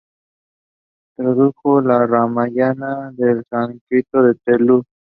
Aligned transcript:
Tradujo 1.15 1.77
el 1.77 1.85
Ramayana 2.09 2.95
del 3.13 3.45
sánscrito 3.51 4.17
al 4.17 4.39
telugu. 4.43 4.83